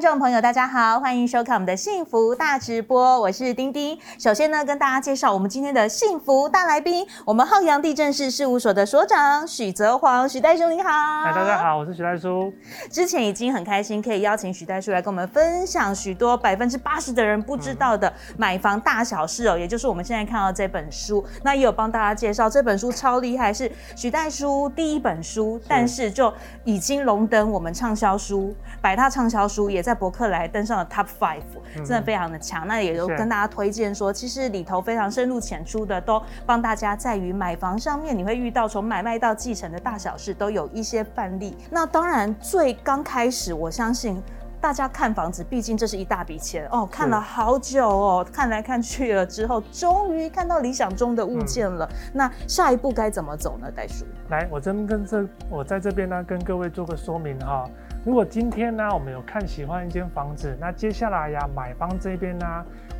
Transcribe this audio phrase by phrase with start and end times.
[0.00, 3.98] 观众朋友，大家好，欢迎收看我们的幸福大直播，我是丁丁。
[4.18, 10.88] 首先呢，跟大家介绍我们今天的幸福大来宾，我们浩洋地政士事务所的所长许泽煌，许代书你好。
[11.22, 12.50] 嗨，大家好，我是许代书。
[12.90, 21.22] 之前已经很开心可以邀请许代书来跟我们分享许多百分之八十的人不知道的买房大小事哦，也就是我们现在看到这本书。
[21.42, 26.32] 那也有帮大家介绍这本书超厉害，是许代书第一本书，但是就
[26.64, 29.84] 已经荣登我们畅销书百大畅销书也。
[29.89, 31.42] 在在博客来登上了 Top Five，
[31.78, 32.64] 真的非常的强。
[32.64, 41.56] 嗯、那也都跟大家推荐说，其实里头非常深入浅出的，都帮大家在于买房上面，你会遇到从买卖到继承的大小事，都有一些范例。
[41.70, 44.22] 那当然，最刚开始，我相信
[44.60, 51.88] 大家看房子，毕竟这是一大笔钱哦，看了好久哦，看来看去了之后，终于看到理想中的物件了。
[51.90, 53.70] 嗯、那下一步该怎么走呢？
[53.74, 57.64] 袋鼠，来，我这边跟这，我在这边呢，跟各位做个说明哈。
[58.04, 62.46] 如果今天呢，我们有看喜欢一间房子，那接下来呀，买方这边呢，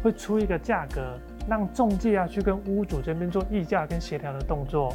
[0.02, 4.92] 会出一个价格，让中介啊去跟屋主这边做议价跟协调的动作。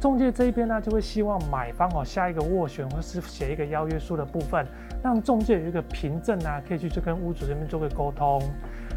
[0.00, 4.66] 中介这一边呢，就会希望买方哦下一个斡旋或是写一个邀约书的部分，
[5.04, 8.40] 让中介有一个凭证啊，可以去去跟屋主这边做个沟通。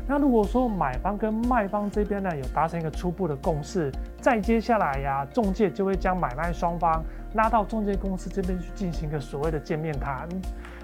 [0.07, 7.03] 那如果说买方跟卖方这边呢，有达成一个初步的共识，再接下来呀，中介就会将买卖双方。
[7.33, 10.29] 拉到中介公司这边去进行一个所谓的见面谈。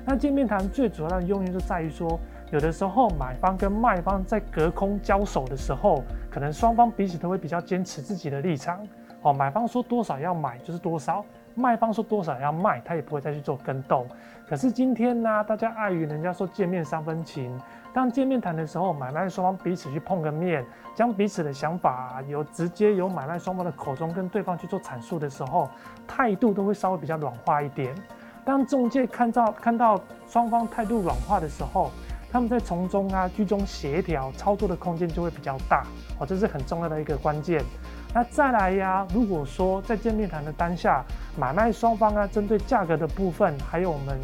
[0.05, 2.19] 那见面谈最主要的用意就在于说，
[2.51, 8.85] 有的时候买方跟卖方在隔空交手的时候，可能双方彼此都会比较坚持自己的立场。
[9.21, 11.23] 哦，买方说多少要买就是多少，
[11.55, 14.07] 卖方说多少要卖，他也不会再去做跟动。
[14.47, 17.59] 可是今天呢，大家碍于人家说见面三分情。
[17.93, 25.69] 当见面谈的时候，买卖双方彼此去碰个面，将彼此的想法由直接由买卖双方的口中跟对方去做阐述的时候，
[26.07, 27.93] 态度都会稍微比较软化一点。
[28.45, 31.91] 当中介看到看到双方态度软化的时候，
[32.31, 35.83] 他们在从中啊居中协调操作的空间就会比较大
[36.19, 37.63] 哦，这是很重要的一个关键。
[38.13, 41.05] 那再来呀，如果说在见面谈的当下，
[41.37, 44.19] 买卖双方啊针对价格的部分，还有我们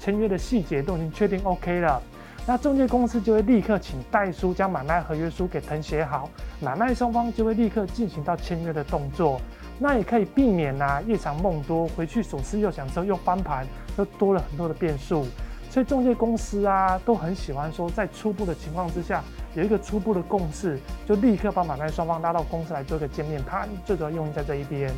[0.00, 2.02] 签约的细节都已经确定 OK 了。
[2.46, 6.28] 那中介公司就会立刻请代书将买卖合约书给謄写好，
[6.60, 9.40] 买卖双方就会立刻进行到签约的动作。
[9.78, 13.64] 那也可以避免呐、啊、夜长梦多，回去左思右想之后又翻盘，
[13.96, 15.24] 又多了很多的变数。
[15.70, 19.22] 所以中介公司啊都很喜欢说，在初步的情况之下
[19.54, 24.92] 有一个初步的共识，就立刻把买卖双方拉到公司来做一个见面谈，最主要用意在这一边。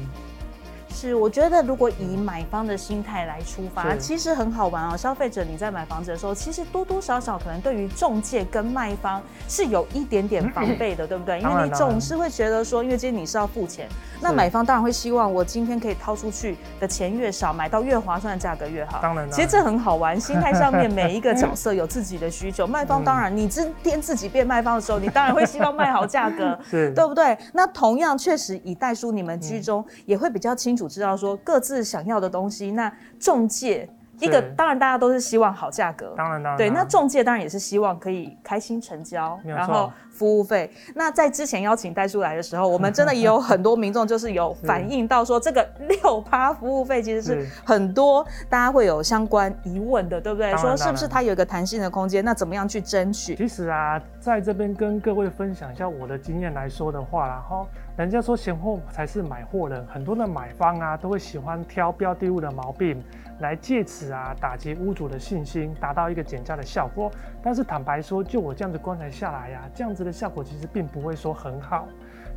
[0.92, 4.96] 是，我觉得如果以买方的心态来出发，其实很好玩哦。
[4.96, 11.40] 消费者你在买房子的时候，其实多多少少可能对于中介跟卖方是有一点点防备的，对不对？
[11.40, 13.88] 因为你总是会觉得说，因为今天你是要付钱，
[14.20, 18.98] 那买方当然会希望我今天可以掏出去的钱越少，买到越划算的价格越好。
[19.00, 20.20] 当然，其实这很好玩。
[20.20, 22.66] 心态上面每一个角色有自己的需求。
[22.68, 27.38] 卖方当然，你今天自己变卖方的时候，你当然会希望卖好价格， 是对不对？
[27.52, 30.79] 那同样确实以代书你们居中也会比较清楚。
[30.88, 39.90] 知道说各自想要的东西，那中介一个当然大家都是希望好价格，当然当然对，那中介当然也是希望可以开心成交，然后。
[40.12, 40.70] 服务费。
[40.94, 50.54] 那在之前邀请代书来的时候，我们真的也有 很多民众就是有反映到说，这个 六趴服务费其实是很多大家会有相关疑问的，对不对？
[50.58, 52.22] 说是不是它有一个弹性的空间？
[52.22, 53.34] 那怎么样去争取？
[53.34, 57.66] 其实啊，在这边跟各位分享一下我的经验来说的话，然后
[58.00, 62.99] 人家说嫌货才是买货人，很多的买方啊都会喜欢挑标的物的毛病。
[63.41, 67.11] 来借此啊打击屋主的信心，达到一个减价的效果。
[67.43, 71.87] 但是坦白说，就我这样子观察下来呀、这样子的效果其实并不会说很好。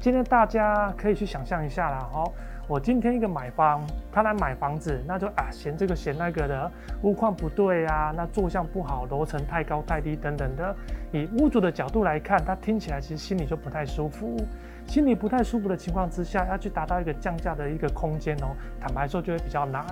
[0.01, 2.30] 今天大家可以去想象一下啦，哦，
[2.68, 3.81] 我今天一个买方，
[4.12, 6.69] 他来买房子，那就啊嫌这个嫌那个的，
[7.04, 10.75] 屋况不对啊，那坐向不好，楼层太高太低等等的。
[11.13, 14.36] 以屋主的角度来看，他听起来其实心里就不太舒服。
[14.94, 19.84] 心里不太舒服的情况之下，要去达到一个降价的一个空间哦，坦白说就会比较难。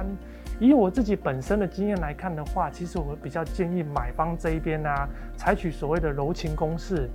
[0.60, 4.90] 以我自己本身的经验来看的话，其实我比较建议买方这一边呢、
[5.36, 7.10] 采取所谓的柔情攻势。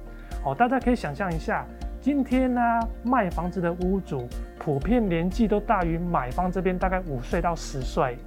[0.45, 1.65] 哦，大家可以想象一下，
[2.01, 2.61] 今天呢、
[3.05, 4.27] 卖房子的屋主
[4.59, 8.19] 普遍年纪都大于买方这边大概五岁到十岁。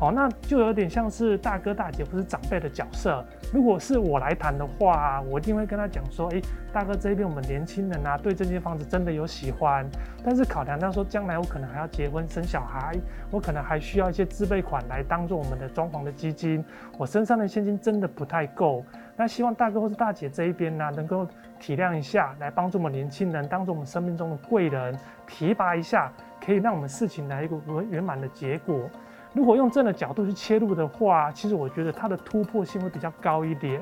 [0.00, 3.24] 哦，那就有点像是大哥大姐或是长辈的角色。
[3.52, 6.40] 如果是我来谈的话，我一定会跟他讲说，诶，
[6.72, 9.84] 大哥这边我们年轻人啊，对这间房子真的有喜欢，
[10.24, 12.94] 但是考量到说将来我可能还要结婚生小孩，
[13.30, 16.64] 我可能还需要一些自备款来当做我们的装潢的基金，
[16.96, 18.84] 我身上的现金真的不太够。
[19.16, 21.26] 那希望大哥或是大姐这一边呢、能够
[21.58, 24.96] 体谅一下，来帮助我们年轻人，当做我们生命中的贵人，
[25.26, 27.60] 提拔一下，可以让我们事情来一个
[27.90, 28.88] 圆满的结果。
[29.32, 33.80] 如果用这样的角度去切入的话，其实我觉得它的突破性会比较高一点。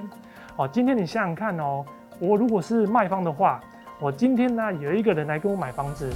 [0.57, 1.85] 哦，今天你想想看哦，
[2.19, 3.61] 我如果是卖方的话，
[4.01, 6.11] 我今天呢有一个人来跟我买房子，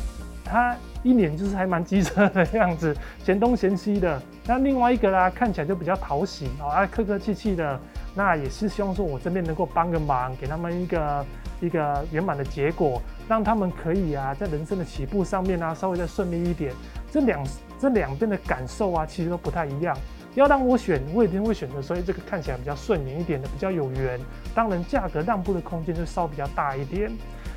[0.45, 4.21] 他一脸就是还蛮机车的样子， 嫌东嫌西的。
[4.47, 7.79] 那另外一个啦，看起来就比较讨喜哦，啊客客气气的。
[8.13, 11.27] 那也是希望说我这边能够帮个忙，给他们一个
[11.61, 16.75] 一个圆满的结果，让他们可以啊在人生的起步上面啊稍微再顺利一点。
[17.09, 17.41] 这两
[17.81, 19.97] 这两边的感受啊，其实都不太一样。
[20.35, 24.21] 要让我选，我一定会选择，所以这个看起来比较顺眼一点的，比较有缘。
[24.55, 27.11] 当然，价格让步的空间就稍比较大一点。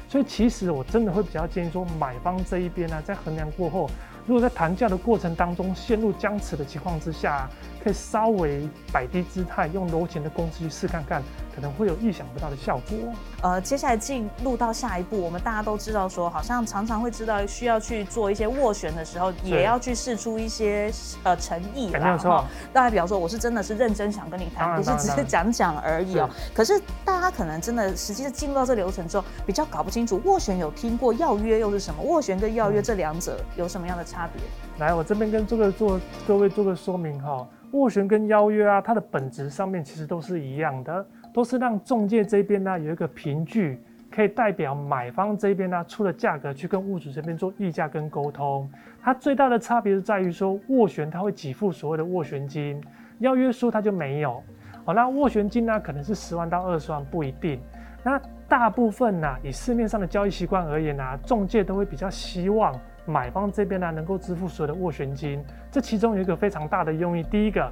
[0.09, 3.89] 所以，其实我真的会比较建议说，买方这一边呢、啊，在衡量过后，
[4.25, 7.47] 如果在谈价的过程当中陷入僵持的情况之下，
[7.83, 11.21] 可以稍微摆低姿态，用柔情的公式去试看看，
[11.53, 12.97] 可能会有意想不到的效果。
[13.41, 20.89] 呃，接下来进入到下一步，我们大家都知道说，好像常常会知道需要去做一些斡旋的时候，也要去试出一些
[21.23, 21.99] 呃诚意啦。
[21.99, 26.35] 没有错，大家比方说，我是真的是认真想跟你谈，不是只是讲讲而已哦、喔。
[26.53, 32.01] 可是大家可能真的实际进入到这流程之后，比较搞不清楚斡旋有听过，要约又是什么？
[32.01, 34.41] 斡旋跟要约这两者有什么样的差别？
[34.79, 37.45] 来，我这边跟这个做各位做个说明哈。
[37.73, 43.81] 斡旋跟邀约啊，它的本质上面其实都是一样的，都是让中介这边呢有一个凭据，
[44.11, 48.69] 可以代表买方这边呢出的价格去跟屋主这边做议价跟沟通。
[49.01, 52.79] 它最大的差别是在于说，斡旋它会给付所谓的斡旋金，
[53.19, 54.41] 邀约书它就没有。
[54.85, 57.59] 好，那斡旋金呢可能是十万到二十万不一定。
[58.03, 62.71] 那大部分呢，以市面上的交易习惯而言呢，中介都会比较希望。
[63.05, 67.23] 买方这边呢，能够支付所有的斡旋金，这其中有一个非常大的用意。
[67.23, 67.69] 第一个，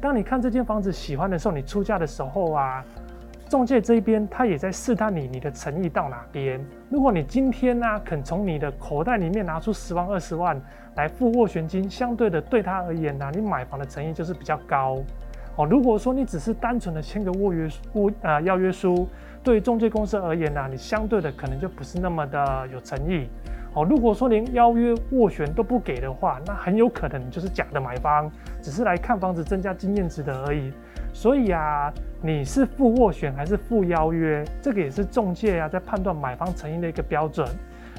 [0.00, 2.84] 当你看这间房子喜欢的时候，你出价的时候啊，
[3.48, 6.62] 中介这边他也在试探你，你的诚意到哪边。
[6.90, 10.60] 如果你今天呢，肯从你的口袋里面拿出十万、二十万
[10.96, 14.98] 来付斡旋金，相对的对他而言呢，你买房的诚意就是比较高。
[15.56, 19.08] 哦，如果说你只是单纯的签个斡约斡呃邀约书，
[19.42, 23.26] 对于中介公司而言呢，你相对的可能就不是那么的有诚意。
[23.76, 28.30] 哦，如果说连邀约斡旋都不给的话，那很有可能你就是假的买方，
[28.62, 30.72] 只是来看房子增加经验值的而已。
[31.12, 31.92] 所以啊，
[32.22, 37.46] 你是付斡旋还是付邀约，这个也是中介啊在判断买方诚意的一个标准。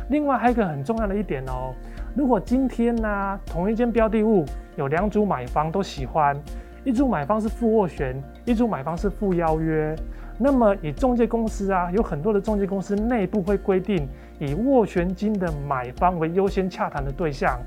[0.09, 1.71] 另外还有一个很重要的一点哦，
[2.15, 4.45] 如果今天呢、同一间标的物
[4.77, 6.35] 有两组买方都喜欢，
[6.83, 9.95] 一组买方是付斡旋，一组买方是付邀约。
[10.39, 14.07] 那么，以中介公司啊，有很多的中介公司内部会规定，
[14.39, 17.60] 以斡旋金的买方为优先洽谈的对象。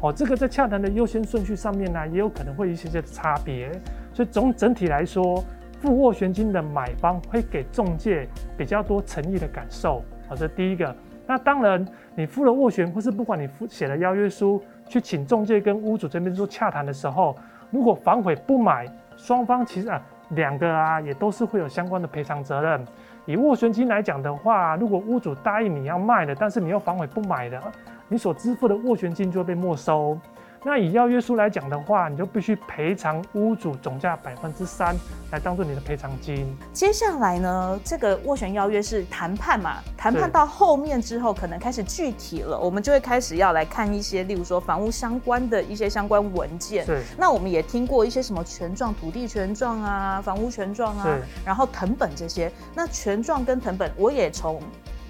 [0.00, 3.70] 哦，这个在洽谈的优先顺序上面呢，也有可能会有一些些的差别。
[4.12, 5.42] 所以总整体来说，
[5.80, 10.02] 付斡旋金的买方会给中介比较多诚意的感受。
[10.28, 10.92] 好，这第一个。
[11.28, 11.86] 那当然，
[12.16, 17.36] 你付了斡旋，或是不管你付写了邀约书，去请中介跟屋主这边做洽谈的时候，
[17.70, 18.84] 如果反悔不买，
[19.16, 20.02] 双方其实啊。
[20.30, 22.84] 两个啊，也都是会有相关的赔偿责任。
[23.24, 27.60] 以斡旋金来讲的话，如果屋主答应你要卖的，但是你又反悔不买的，
[28.08, 30.18] 你所支付的斡旋金就会被没收。
[30.66, 34.96] 那以要约书来讲的话，你就必须赔偿屋主总价百分之三
[35.30, 36.44] 来当做你的赔偿金。
[36.72, 39.76] 接下来呢，这个斡旋邀约是谈判嘛？
[39.96, 46.84] 谈判到后面之后，可能开始具体了，我们就会开始要来看一些，例如说房屋相关的一些相关文件。
[46.84, 47.00] 对。
[47.16, 52.50] 那我们也听过一些什么权状、土地权状啊、房屋权状啊，然后藤本这些。
[52.74, 54.60] 那权状跟藤本，我也从。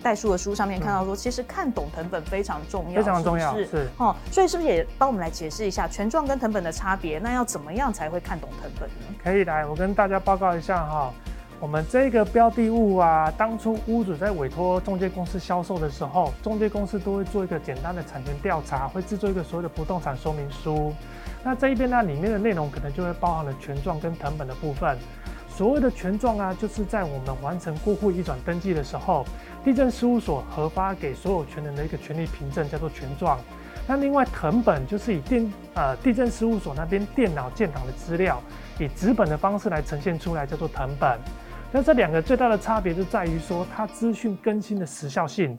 [0.02, 7.18] 代数的书上面看到说，其实看懂藤本非常重要，非常重要，是，是哦，所以是不是也帮我们来解释一下权状跟藤本的差别？
[7.18, 9.16] 那要怎么样才会看懂藤本呢？
[9.22, 11.12] 可以来，我跟大家报告一下哈，
[11.58, 20.92] 我们这个标的物啊，当初屋主在委托中介公司销售的时候，中介公司都会做一个简单的产权调查，会制作一个所谓的不动产说明书。
[21.42, 24.98] 那这一边呢，里面的内容可能就会包含了权状跟藤本的部分。
[25.56, 29.24] 所谓的权状啊，就是在我们完成过户移转登记的时候，
[29.64, 33.38] 地震事务所核发给所有权人的一个权利凭证，叫做权状。
[33.88, 38.38] 那另外藤本就是以电呃地震事务所那边电脑建档的资料，
[38.78, 41.18] 以纸本的方式来呈现出来，叫做藤本。
[41.72, 45.58] 那这两个最大的差别就在于说，它资讯更新的时效性。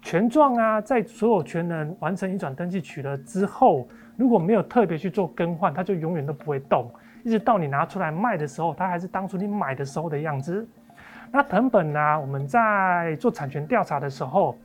[0.00, 6.88] 权状啊，在所有权人完成移转登记取得之后，如果没有特别去做更换，它就永远都不会动，
[7.24, 10.66] 一直到你拿出来卖的时候，它还是当初你买的时候的样子。
[11.32, 12.20] 那藤本呢？
[12.20, 14.56] 我们在做产权调查的时候，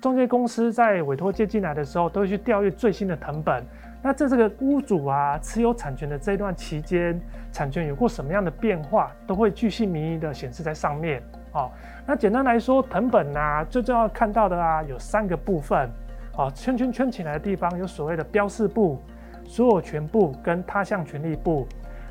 [0.00, 3.64] 中介公司在委托借进来的时候，都会去调阅最新的藤本。
[4.02, 7.18] 那在这个屋主啊持有产权的这一段期间，
[7.52, 11.22] 产权有过什么样的变化，都会巨细靡遗的显示在上面。
[11.52, 11.70] 哦，
[12.04, 15.88] 那简单来说，藤本啊，最重要看到的啊，有三个部分。
[16.36, 19.00] 哦，圈圈圈起来的地方有所谓的标示部、
[19.44, 21.66] 所有权部跟他项权利部。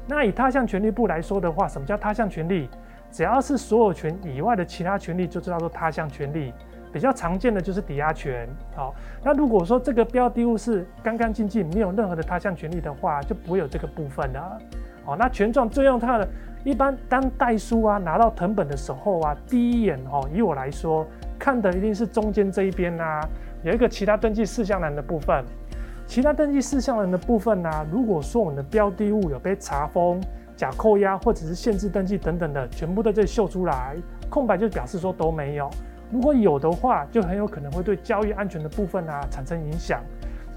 [0.08, 2.70] 那以他项权利部来说的话，什么叫他项权利？
[3.12, 6.54] 只要是所有权以外的其他权利，就知道说他项权利。
[6.90, 8.48] 比较常见的就是抵押权。
[8.74, 14.42] 好，那如果说这个标的物是干干净净，没有任何的他项权利的话，就不会有这个部分的。
[15.04, 16.28] 好，那权状最用它的，
[16.64, 21.06] 一般当代书啊拿到謄本的时候啊，第一眼哦，以我来说
[21.38, 23.22] 看的一定是中间这一边啊。
[23.64, 25.44] 有一个其他登记事项栏的部分，
[26.08, 30.20] 其他登记事项人的部分呢、如果说我们的标的物有被查封、
[30.56, 33.96] 假扣押或者是限制登记等等的，全部在这里秀出来，
[34.30, 35.70] 空白就表示说都没有。
[36.10, 40.02] 如果有的话，就很有可能会对交易安全的部分啊产生影响。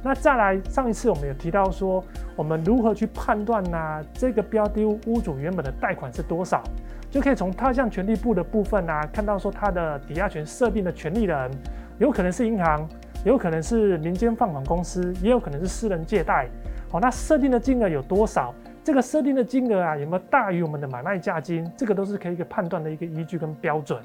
[0.02, 2.02] 那再来，上一次我们有提到说，
[2.36, 6.62] 我们如何去判断呢、这个标的物屋主原本的贷款是多少，
[7.10, 11.50] 就可以从他项权利部的部分啊，看到说他的抵押权设定的权利人。
[11.98, 12.88] 有可能是银行，
[13.24, 16.48] 有可能是民间放款公司，也有可能是私人借贷。
[16.90, 18.54] 好，那设定的金额有多少？
[18.82, 21.70] 这个设定的金额啊，有没有大于我们的买卖价金？
[21.76, 24.02] 这个都是可以一个判断的一个依据跟标准。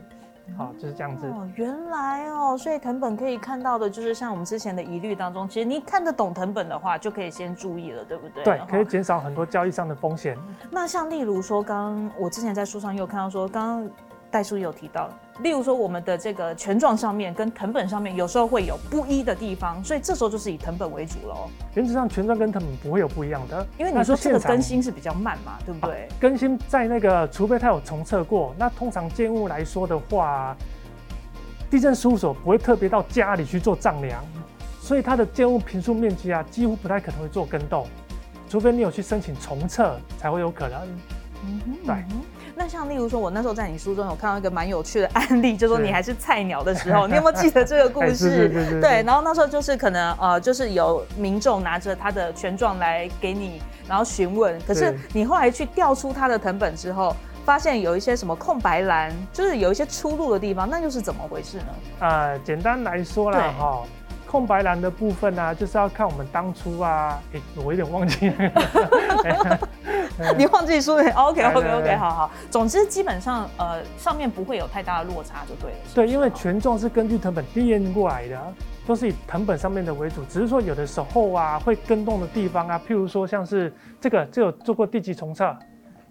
[0.58, 1.26] 好，就是这样子。
[1.28, 8.44] 哦，原来哦，所以藤本可以看到的，就是像我们之前的疑虑当中，其实你看得懂藤本的话，就可以先注意了，对不对？
[8.44, 10.38] 对，可以减少很多交易上的风险。
[10.70, 13.90] 那像例如说，刚我之前在书上也有看到说，刚刚。
[14.36, 21.50] 代书有提到，例如说我们的这个权状上面跟藤本上面有时候会有不一的地方，所以这时候就是以藤本为主喽。
[21.74, 26.02] 原则上权状跟藤本不会有不一样的，因为你说这个更新是比较慢嘛，对不对？
[26.04, 30.54] 啊，更新在那个，除非他有重测过，那通常建物来说的话，
[31.70, 34.22] 地震事务所不会特别到家里去做丈量，
[34.82, 37.88] 所以它的建物平数面积啊，几乎不太可能会做更动，
[38.50, 40.82] 除非你有去申请重测才会有可能。
[41.46, 41.96] 嗯哼，对。
[42.58, 48.50] 那像例如说，我那时候在你书中有看到一个蛮有趣的案例，就是说你还是菜鸟的时候， 你有没有记得这个故事？
[48.80, 61.66] 对，然后那时候就是可能呃，就是有民众拿着他的权状来给你，然后询问，可是你后来去调出他的藤本之后，发现有一些什么空白栏，就是有一些出入的地方，那又是怎么回事呢？
[62.00, 63.84] 呃，简单来说啦，哈。
[64.36, 68.30] 空白栏的部分呢、啊，就是要看我们当初啊， 欸、我有点忘记，
[70.38, 71.10] 你忘记说了？
[71.16, 72.32] OK OK OK，好好。
[72.52, 75.78] 总之基本上呃上面不会有太大的落差就对了。
[75.94, 78.38] 对，因为权重是根据藤本递延过来的，
[78.86, 85.56] 都是以藤本上面的为主，只是说有的时候啊会跟动的地方啊，譬如说像是这个就有做过地级重测，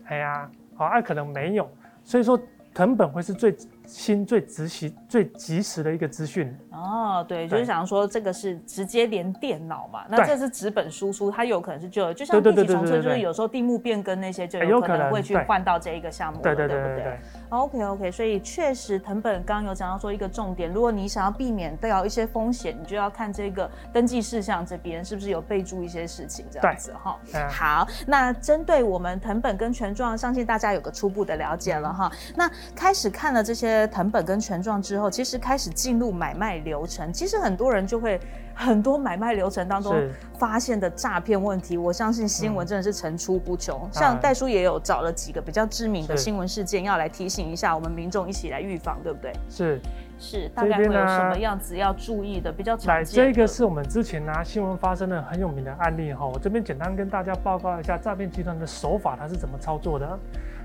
[0.07, 1.69] 哎呀，好，啊可能没有，
[2.03, 2.41] 所以说。
[2.77, 7.25] 藤本会是最新、最直习、最及时的一个资讯哦。
[7.27, 17.19] 对，就是想说这个是直接连电脑嘛，那这是纸本输出，它有可能是旧的，就像地籍重测，就是有时候地目变更那些就有可能会去换到这一个项目，对对对对对。
[17.51, 27.17] OK OK，所以确实藤本刚刚有讲到说一个重点，如果你想要避免掉一些风险，你就要看这个登记事项这边是不是有备注一些事情这样子哈。
[27.49, 32.11] 好，那针对我们藤本跟权状，相信大家有个初步的了解了哈。
[32.35, 38.19] 那开始看了这些藤本跟权状之后，其实开始进入买卖流程，其实很多人就会。
[38.57, 39.93] 很多买卖流程当中
[40.39, 43.81] 发现的诈骗问题，我相信新闻真的是层出不穷。
[43.83, 49.33] 嗯、像代叔也有找了几个比较知名的新闻事件，要来提醒一下我们民众一起来预防，对不对？
[49.49, 49.81] 是
[50.21, 52.53] 是，大概会有什么样子要注意的？
[52.53, 53.25] 比较常见的。
[53.25, 60.17] 来，这个是我们之前拿新闻发生的很有名的案例哈，我这边简单跟大家报告一下诈骗集团的手法，它是怎么操作的。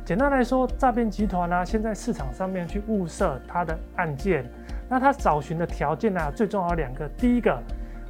[0.06, 4.48] 简单来说，诈骗集团呢，现在市场上面去物色它的案件，
[4.90, 7.58] 那他找寻的条件呢，最重要两个，第一个。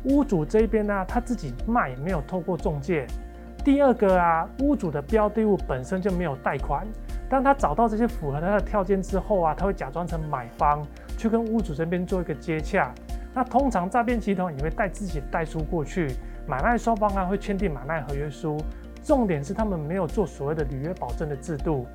[0.05, 3.05] 屋主这边呢，他自己卖没有透过中介。
[3.65, 6.87] 第二个啊，屋主的标的物本身就没有贷款。
[7.29, 10.81] 当他找到这些符合他的条件之后啊，他会假装成买方
[11.17, 12.93] 去跟屋主这边做一个接洽。
[13.33, 16.07] 那通常诈骗集团也会带自己的代书过去，
[16.47, 18.57] 买卖双方啊会签订买卖合约书。
[19.03, 21.85] 重点是他们没有做所谓的履约保证的制度。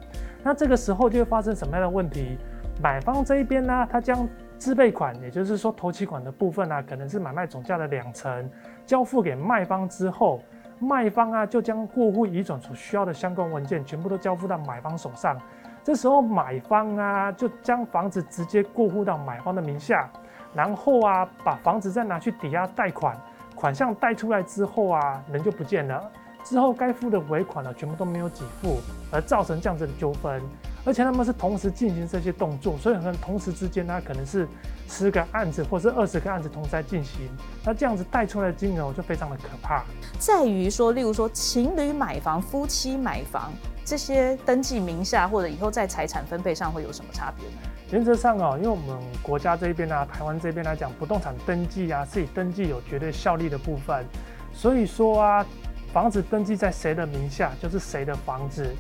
[0.42, 2.36] 那这个时候就会发生什么样的问题？
[2.82, 4.28] 买方这一边呢，他将
[4.64, 8.50] 自备款，也就是说头期款的部分啊，可能是买卖总价的两成，
[8.87, 10.40] 交付给卖方之后，
[10.78, 15.38] 卖方啊就将过户移转所需要的相关文件全部都交付到买方手上。
[15.83, 20.11] 这时候买方啊就将房子直接过户到买方的名下，
[20.54, 23.14] 然后啊把房子再拿去抵押贷款，
[23.54, 26.11] 款项贷出来之后啊，人就不见了，
[26.42, 28.78] 之后该付的尾款呢，全部都没有给付，
[29.12, 30.40] 而造成这样子的纠纷。
[30.84, 34.46] 而且他们是同时进行这些动作，所以可能同时之间呢，可能是
[34.88, 37.28] 十个案子或是二十个案子同时在进行。
[37.64, 39.82] 那这样子带出来的金额就非常的可怕。
[40.18, 43.50] 在于说，例如说情侣买房、夫妻买房
[43.84, 47.70] 这些登记名下或者以后在财产分配上会有什么差别呢？
[47.90, 54.04] 原则上哦，因为我们国家这边啊，台湾这边来讲，不动产登记啊是以登记有绝对效力的部分，
[54.52, 55.46] 所以说啊，
[55.92, 58.74] 房子登记在谁的名下就是谁的房子。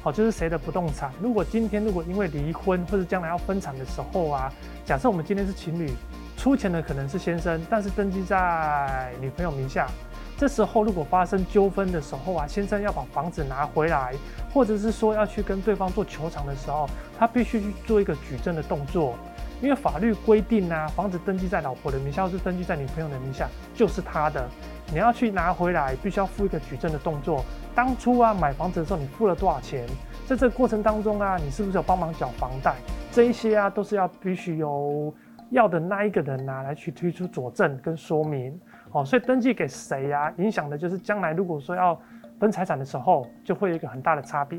[0.00, 1.12] 好，就是谁的不动产。
[1.20, 4.52] 如果今天如果因为离婚或者将来要分产的时候啊，
[4.84, 5.92] 假设我们今天是情侣，
[6.36, 9.88] 出钱的可能是先生，但是登记在女朋友名下。
[10.36, 14.14] 这时候如果发生纠纷的时候啊，先生要把房子拿回来，
[14.54, 16.88] 或者是说要去跟对方做求偿的时候，
[17.18, 19.18] 他必须去做一个举证的动作。
[19.60, 24.48] 因为法律规定啊，房子登记在老婆的名下，或是登记在女朋友的名下，就是他的。
[24.90, 27.44] 你要去拿回来，必须要付一个举证的动作。
[27.74, 29.86] 当初啊，买房子的时候，你付了多少钱？
[30.26, 32.74] 在这个过程当中啊，你是不是有帮忙缴房贷？
[33.10, 35.12] 这一些啊，都是要必须由
[35.50, 38.58] 要的那一个人拿、啊、来去推出佐证跟说明。
[38.92, 40.32] 哦，所以登记给谁呀、啊？
[40.38, 42.00] 影响的就是将来如果说要
[42.38, 44.58] 分财产的时候，就会有一个很大的差别。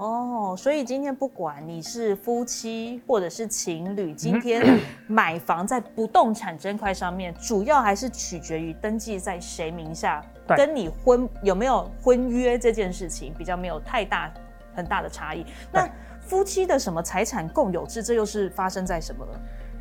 [0.00, 10.24] 哦，所以今天不管你是夫妻或者是情侣，今天买房在不动产这块上面，主要还是取决于登记在谁名下，
[10.56, 14.32] 跟你婚有没有婚约这件事情比较没有太大
[14.74, 15.44] 很大的差异。
[15.70, 15.86] 那
[16.22, 19.26] 夫妻的什么财产共有制，这又是发生在什么？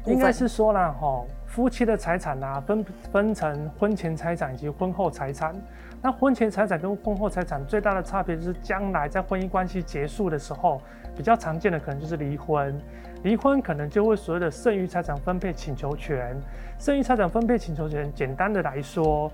[0.05, 5.55] 应该是说了哈，夫妻的财产啊，分分成婚前财产以及婚后财产。
[6.01, 10.81] 那婚前财产跟婚后财产最大的差别就是，将来在婚姻关系结束的时候，
[11.13, 12.73] 比较常见的可能就是离婚。
[13.23, 16.39] 离婚可能就会所谓的剩余财产分配请求权。
[16.77, 19.29] 剩余财产分配请求权，简单的来说，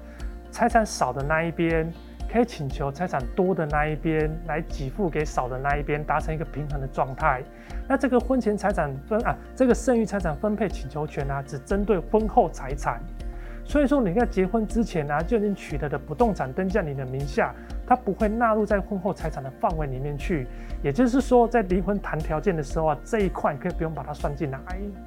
[0.50, 1.88] 财产少的那一边
[2.28, 7.44] 可以请求财产多的那一边来给付给少的那一边，达成一个平衡的状态。
[7.88, 13.00] 那这个婚前财产分啊，这个剩余财产分配请求权啊，只针对婚后财产。
[13.66, 17.54] 所以说，你在结婚之前呢、啊，就已经取得的不动产登记在你的名下，
[17.88, 20.48] 它不会纳入在婚后财产的范围里面去。
[20.84, 24.60] 也就是说，在离婚谈条件的时候啊，这一块可以不用把它算进来。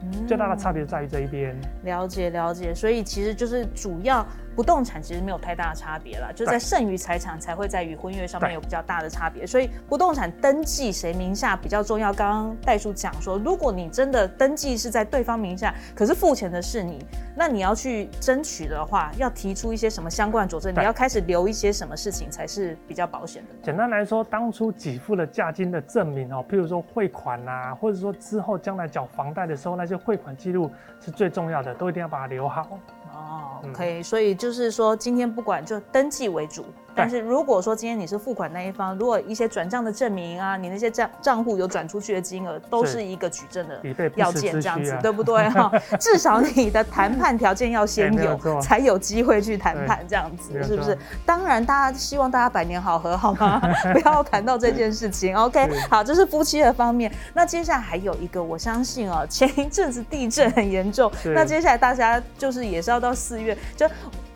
[0.03, 1.57] 嗯、最大的差别在于这一边。
[1.85, 4.27] 了解了解，所以其实就是主要
[4.57, 9.47] 不动产其实没有太大的差别了，就在剩余财产才会在与婚约上面有比较大的差别。
[9.47, 12.13] 所以不动产登记谁名下比较重要。
[12.13, 16.99] 刚刚代叔讲说，如果你真的登记是在对方名下，可是付钱的是你，
[17.37, 20.75] 那你要去争取的话，要提出一些什么相关的佐证？
[20.75, 23.49] 你要开始留一些什么事情才是比较保险的？
[23.63, 32.79] 简单来说，当初给付了价金的证明哦，譬如说汇款啊，或者说之后将来缴房贷的时候，那些汇款记录是最重要的，都一定要把它留好。
[33.15, 36.65] 哦，可以，所以就是说，今天不管就登记为主。
[36.99, 43.81] 但是如果说今天你是付款那一方，如果一些转账的证明啊，你那些账账户有转出去的金额，都是一个举证的
[44.17, 45.73] 要件，这样子对不对 哈？
[46.01, 50.99] 至少你的谈判条件要先有， 才有机会去谈判这样子，是不是？
[51.25, 53.63] 当然，大家希望大家百年好合，好吗？
[53.95, 55.37] 不要谈到这件事情。
[55.37, 57.13] OK，好，这是夫妻的方面。
[57.33, 63.87] 那接下来还有一个，我相信哦，前一阵子地震很严重，那接下来大家就是也是要到四月就。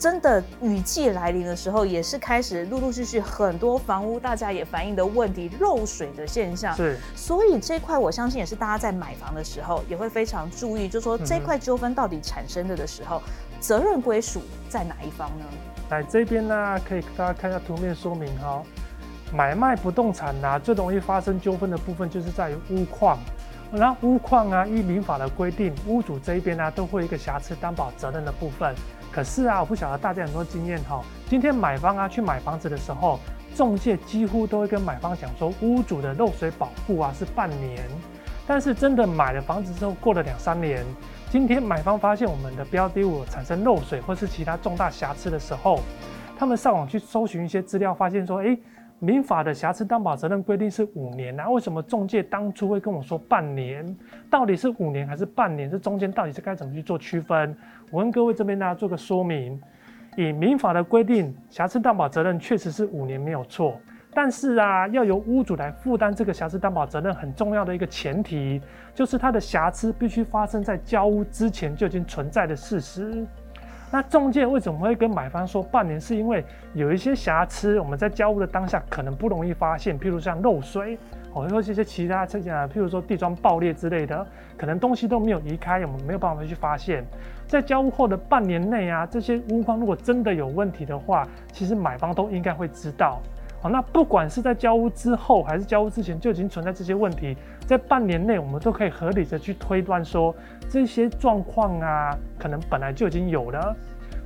[0.03, 6.75] 真的雨季来临的时候，也是开始陆陆续续很多房屋，大家也反映的问题漏水的现象。
[6.75, 13.23] 是，所以这块我相信也是大家在买房的时候也会非常注意，就是说这块纠纷到底产生的的时候，
[13.61, 15.45] 责任归属在哪一方呢？
[15.91, 18.61] 来这边呢，可以大家看一下图面说明哈。
[19.33, 23.17] 买卖不动产呢，最容易发生纠纷的部分就是在于屋况。
[23.73, 28.75] 然后屋况啊，依民法的规定，屋主这一边呢，都会有一个瑕疵担保责任的部分。
[29.12, 31.03] 可是啊，我不晓得大家有没有经验哈。
[31.29, 33.20] 今天买方啊去买房子的时候，
[33.55, 37.83] 中介几乎都会跟买方讲说，屋主的漏水保护啊是半年。
[38.46, 40.85] 但是真的买了房子之后，过了两三年，
[41.31, 45.79] 今天买方发现我们的标的物产生漏水或是其他重大瑕疵的时候，
[46.37, 48.59] 他们上网去搜寻一些资料，发现说，诶，
[49.05, 53.85] 民法的瑕疵担保责任规定是五年啊，为什么中介当初会跟我说半年？
[54.31, 55.69] 到底是五年还是半年？
[55.69, 57.53] 这中间到底是该怎么去做区分？
[57.91, 59.61] 我跟各位这边呢做个说明，
[60.17, 63.77] 以民法的规定，瑕疵担保责任确实是五年没有错，
[64.15, 68.62] 但是啊，要由屋主来负担这个瑕疵担保责任，很重要的一个前提，
[68.95, 73.27] 就是它的瑕疵必须发生在交屋之前就已经存在的事实。
[73.92, 76.00] 那中介为什么会跟买方说半年？
[76.00, 80.98] 是因为有一些瑕疵，我们在交屋的当下可能不容易发现，譬如像漏水，
[81.35, 84.26] 哦，或是一些其他这些，譬如说地砖爆裂之类的，
[84.57, 87.05] 可能东西都没有移开，我们没有办法去发现。
[87.46, 93.20] 在交屋后的半年内啊，这些屋况如果真的有问题的话，其实买方都应该会知道。
[93.62, 100.35] 好，那不管是在交屋之后还是交屋之前就已经存在这些问题，在半年内我们都可以合理的去推断说，
[100.68, 103.75] 这些状况啊，可能本来就已经有了。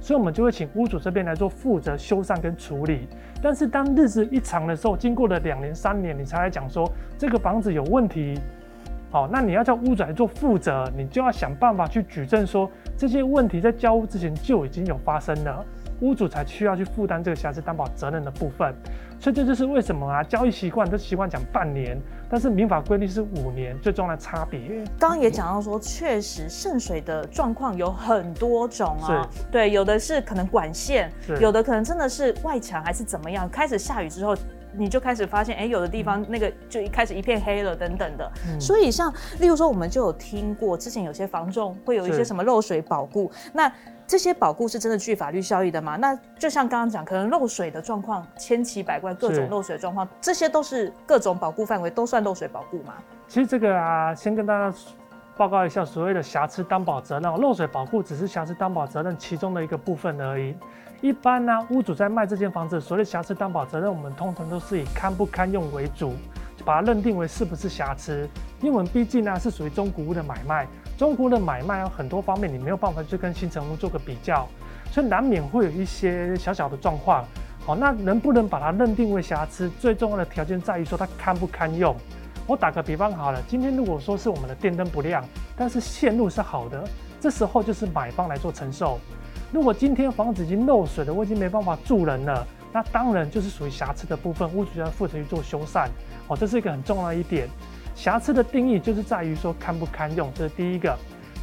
[0.01, 3.07] 所以，我们就会请屋主这边来做负责修缮跟处理。
[3.43, 8.41] 但是，当日子一长的时候，经过了两年、三年，你才来讲说这个房子有问题，
[9.11, 15.65] 好，那你要叫屋主来做负责，你就要想办法去举证说这些问题在交屋之前就已经有发生了。
[16.01, 18.75] 屋主才需要去负担这个瑕疵担保责任的部分，
[19.19, 24.85] 所以这就是为什么啊，交易习惯都习惯讲半年，但是民法规定是五年，最重要的差别。
[24.99, 34.37] 刚刚也讲到说，确实渗水的状况有很多种啊，对，有的是可能管线，有的可能真的是外墙还是怎么样，开始下雨之后。
[34.79, 38.31] 你就开始发现，哎、欸，有的地方那个就一开始一片黑了，等等的。
[38.47, 43.73] 嗯、所以像，例如说，我们就有听过，之前有些房仲会有一些什么漏水保固，那
[44.07, 45.97] 这些保固是真的具法律效益的吗？
[45.97, 52.95] 那就像刚刚讲，可能漏水的状况千奇百怪，各种漏水状况，这些都是各种保固范围都算漏水保固吗？
[53.27, 54.73] 其实这个啊，先跟大家
[55.37, 60.55] 报告一下，所谓的瑕疵担保责任，漏水保护只是瑕疵担保责任其中的一个部分而已。
[61.01, 66.15] 一般呢、啊，屋主在卖这间房子，所谓的瑕疵担保责任，我们通常都是以堪不堪用为主，
[66.65, 68.27] 把它认定为是不是瑕疵。
[68.63, 70.67] 因为我们毕竟呢、啊、是属于中古屋的买卖，
[70.97, 74.49] 中国的买卖有很多方面你没有办法去跟新成屋做个比较，
[74.91, 77.25] 所以难免会有一些小小的状况。
[77.67, 81.95] 好，那能不能把它认定为瑕疵，最重要的条件在于说它堪不堪用。
[82.47, 85.23] 我打个比方好了，今天如果说是我们的电灯不亮，
[85.57, 86.89] 但是线路是好的，
[87.21, 88.99] 这时候就是买方来做承受。
[89.53, 95.89] 如果今天房子已经漏水了，我已经没办法住人了，那当然就是属于瑕疵的部分，屋主要负责去做修缮。
[96.29, 97.49] 哦，这是一个很重要的一点。
[97.97, 100.97] 瑕疵的定义就是在于说堪不堪用，这是第一个。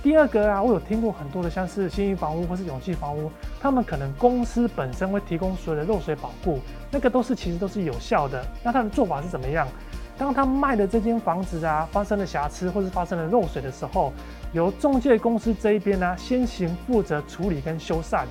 [0.03, 6.59] 第二个啊，我有听过很多的，像是信义房屋或是永庆房屋，他们可能公司本身会提供所有的漏水保固，
[6.91, 8.45] 那个都是其实都是有效的。
[8.61, 9.67] 那他的做法是怎么样？
[10.15, 14.13] 当他卖的这间房子啊发生了瑕疵或是发生了漏水的时候，
[14.51, 18.25] 由中介公司这一边呢，先行负责处理跟修缮，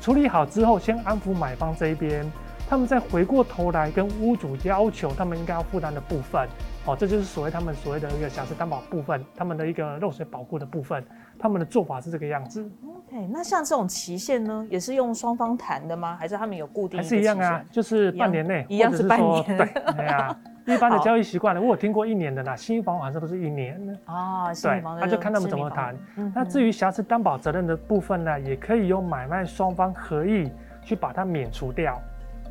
[0.00, 2.28] 处理好之后，先安抚买方这一边，
[2.68, 6.48] 他们再回过头来跟屋主要求他们应该要负担的部分，
[6.90, 11.04] 哦，这就是所谓他们所谓的一个瑕疵担保部分，他们的一个漏水保护的部分，
[11.38, 12.68] 他们的做法是这个样子。
[12.84, 16.16] OK，那像这种期限呢，也是用双方谈的吗？
[16.18, 16.98] 还是他们有固定？
[16.98, 20.36] 还是一样啊，就是半年内，一样是半年，对，对啊。
[20.66, 24.52] 一般的交易习惯呢，我有听过一年的啦，新房好像都是一年的啊。
[24.54, 25.96] 对，那就看他们怎么谈。
[26.34, 30.50] 那至于瑕疵担保责任的部分呢，也可以由买卖双方合意
[30.82, 32.00] 去把它免除掉。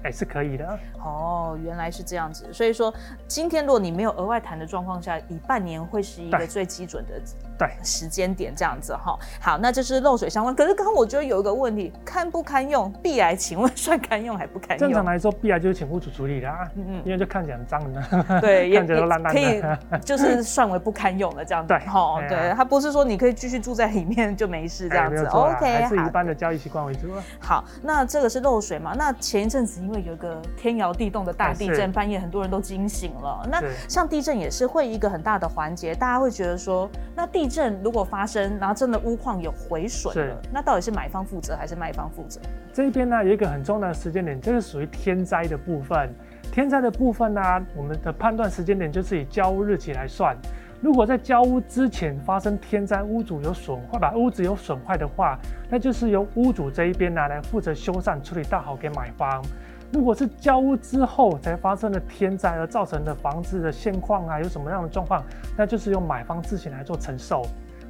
[0.03, 2.51] 哎，是可以的哦，原来是这样子。
[2.53, 2.93] 所以说，
[3.27, 7.21] 今天如果你没有额外谈的状况下，以半年会是一个最基准的
[7.59, 9.19] 对时间点这样子哈。
[9.41, 10.55] 好，那这是漏水相关。
[10.55, 12.89] 可是刚刚我觉得有一个问题，堪不堪用？
[13.03, 14.79] 壁癌，请问算堪用还不堪用？
[14.79, 21.67] 正常来说，壁癌就是请屋主处理的啊，嗯嗯，因为就看起来很脏的，对， 看起来都烂烂的，可以就是算为不堪用了这样子。
[21.73, 25.25] 对，哈，对，它不是说你可以继续住在里面就没事这样子。
[25.25, 27.07] OK，还是以一般的交易习惯为主。
[27.39, 28.93] 好，那这个是漏水嘛？
[28.95, 29.79] 那前一阵子。
[29.79, 33.47] 因为有一个天摇地动的大地震，半夜很多人都惊醒了。
[33.49, 42.39] 那像地震也是会一个很大的环节，大家会觉得说，那地震如果发生，然后真的屋况有毁损了，那到底是买方负责还是卖方负责？
[42.71, 46.09] 这边呢有一个很重要的时间点，这是属于天灾的部分。
[46.51, 47.41] 天灾的部分呢，
[47.75, 50.35] 我们的判断时间点就是以交屋日期来算。
[50.81, 55.37] 如果在交屋之前发生天灾，屋主有损坏，把屋子有损坏的话，
[55.69, 59.43] 那就是由屋主这一边呢来负责修缮处理大好给买方。
[59.91, 65.23] 如果是交屋之后才发生的天灾而造成的房子的现况啊，有什么样的状况，
[65.57, 67.41] 那就是由买方自行来做承受，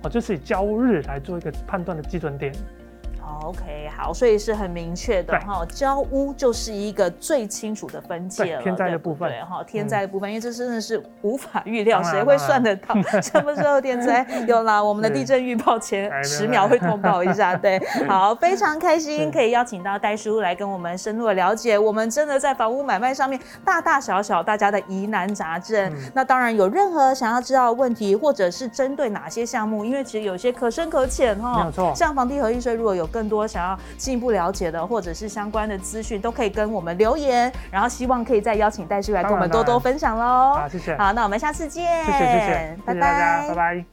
[0.02, 2.54] 哦，就是以交屋日来做一个判断的基准点。
[3.44, 8.62] OK，好，所以是很明确的哈，交屋就是一个最清楚的分界了。
[8.62, 14.26] 天灾的部分，对哈，天灾的部分，因为这真的是无法预料，谁会算得到 什么时候天灾？
[14.48, 17.56] 有啦，我们的地震预报前十秒会通报一下。
[17.58, 25.94] 对，好，非常开心可以邀请到戴叔来跟我们深入的了解，我们真的在房屋买卖上面大大小小大家的疑难杂症。
[26.14, 31.60] 那当然有任何想要知道的问题，或者是针对哪些项目，因为其实有些可深可浅哈。
[31.60, 37.52] 没有错，像房地合一税，如果有更更多想要进一步了解的，或者是相关的资讯，都可以跟我们留言。
[37.70, 40.54] 然后希望可以再邀请戴叔来跟我们多多分享喽。
[40.56, 40.96] 好，谢谢。
[40.96, 41.84] 好，那我们下次见。
[42.06, 43.90] 谢谢，谢谢，拜拜，拜拜。